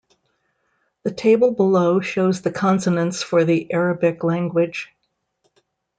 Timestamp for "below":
1.51-1.99